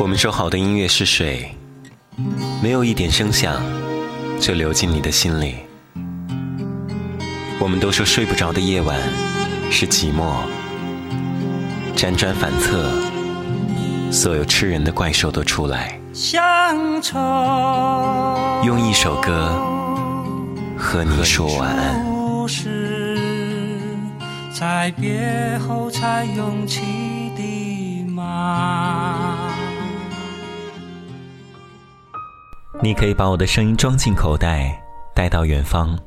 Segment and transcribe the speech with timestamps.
[0.00, 1.52] 我们说好的音乐是水，
[2.62, 3.60] 没有一点声响
[4.40, 5.56] 就流进你的心里。
[7.58, 8.96] 我们都说睡不着的夜晚
[9.72, 10.36] 是寂寞，
[11.96, 12.88] 辗转反侧，
[14.12, 15.98] 所有吃人的怪兽都出来。
[16.12, 17.18] 乡愁，
[18.64, 19.48] 用一首歌
[20.76, 22.06] 和你说晚安。
[24.54, 26.82] 在别后才涌起
[27.36, 29.37] 的马。
[32.80, 34.80] 你可以把我的声音装进口袋，
[35.12, 35.98] 带到远方。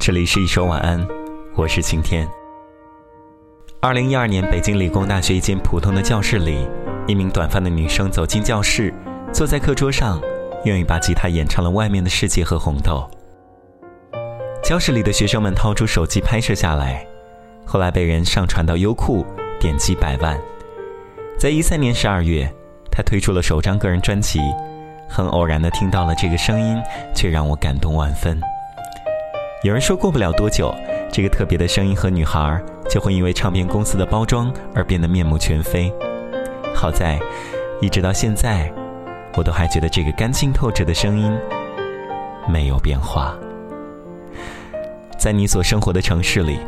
[0.00, 1.06] 这里是一首晚安，
[1.54, 2.28] 我是晴天。
[3.80, 6.66] 二零一二年，北京理工大学一间普通的教室里，
[7.06, 8.92] 一名短发的女生走进教室，
[9.32, 10.20] 坐在课桌上，
[10.64, 13.08] 用一把吉他演唱了《外面的世界》和《红豆》。
[14.64, 17.06] 教室里的学生们掏出手机拍摄下来，
[17.64, 19.24] 后来被人上传到优酷，
[19.60, 20.36] 点击百万。
[21.38, 22.52] 在一三年十二月，
[22.90, 24.40] 她推出了首张个人专辑。
[25.12, 26.80] 很偶然的听到了这个声音，
[27.14, 28.40] 却让我感动万分。
[29.62, 30.74] 有人说过不了多久，
[31.12, 35.92] 这个特别的声音和女孩就会因为唱片公司的包装而变得面目全非。
[36.74, 37.20] 好在，
[37.82, 38.72] 一直到现在，
[39.36, 41.30] 我都还觉得这个干净透彻的声音
[42.48, 43.36] 没有变化。
[45.18, 46.58] 在你所生活的城市里，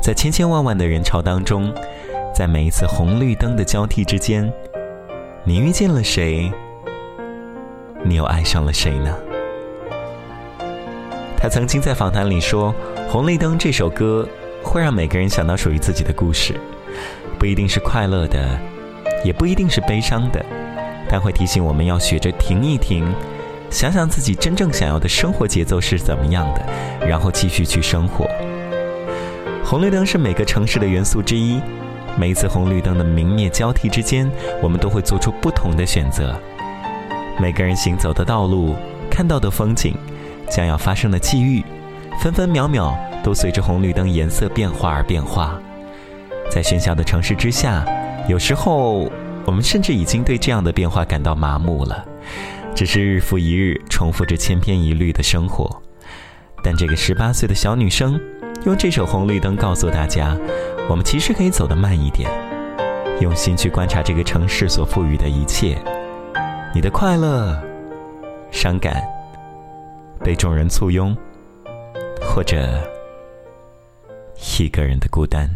[0.00, 1.70] 在千千万万的人潮当中，
[2.34, 4.50] 在每一次红绿灯的交替之间，
[5.44, 6.50] 你遇见了谁？
[8.06, 9.16] 你又爱上了谁呢？
[11.38, 12.74] 他曾经在访谈里说，
[13.08, 14.28] 《红绿灯》这首歌
[14.62, 16.54] 会让每个人想到属于自己的故事，
[17.38, 18.58] 不一定是快乐的，
[19.24, 20.44] 也不一定是悲伤的，
[21.08, 23.10] 但会提醒我们要学着停一停，
[23.70, 26.62] 想想自己真正想要的生活节奏是怎么样的，
[27.06, 28.28] 然后继续去生活。
[29.64, 31.58] 红绿灯是每个城市的元素之一，
[32.18, 34.30] 每一次红绿灯的明灭交替之间，
[34.62, 36.38] 我们都会做出不同的选择。
[37.38, 38.74] 每个人行走的道路，
[39.10, 39.96] 看到的风景，
[40.48, 41.64] 将要发生的际遇，
[42.22, 45.60] 分分秒秒都随着红绿灯颜色变化而变化。
[46.50, 47.84] 在喧嚣的城市之下，
[48.28, 49.10] 有时候
[49.44, 52.04] 我们甚至已经对这样的变化感到麻木了，
[52.74, 55.82] 只是日复一日重复着千篇一律的生活。
[56.62, 58.18] 但这个十八岁的小女生，
[58.64, 60.36] 用这首《红绿灯》告诉大家，
[60.88, 62.30] 我们其实可以走得慢一点，
[63.20, 65.76] 用心去观察这个城市所赋予的一切。
[66.74, 67.56] 你的快乐、
[68.50, 69.00] 伤感，
[70.24, 71.16] 被众人簇拥，
[72.20, 72.56] 或者
[74.58, 75.48] 一个人的孤单。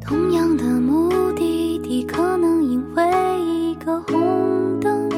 [0.00, 5.10] 同样的目的地，可能因为一个红灯，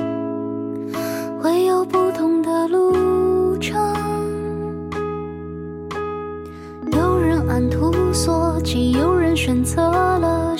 [1.39, 3.79] 会有不同的路程。
[6.93, 10.57] 有人按图索骥，有人选择了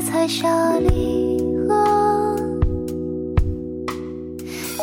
[0.00, 1.38] 踩下离
[1.68, 1.74] 合，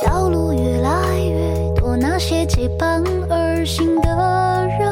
[0.06, 4.90] 道路越来越多，那些结伴而行的人，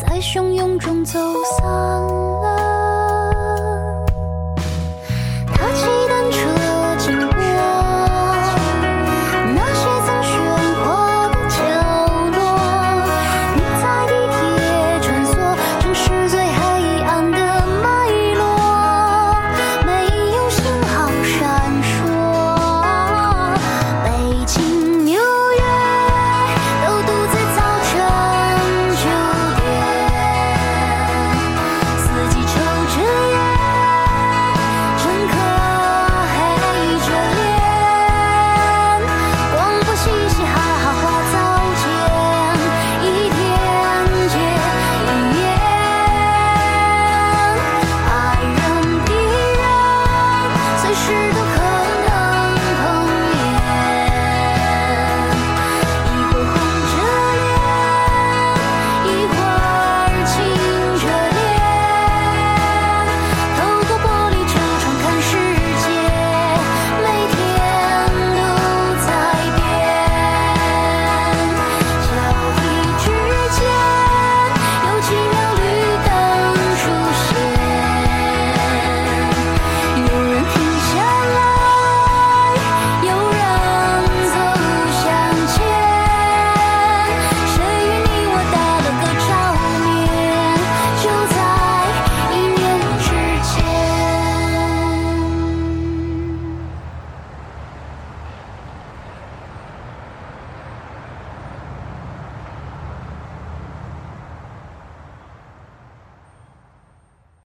[0.00, 1.18] 在汹涌中走
[1.58, 2.39] 散。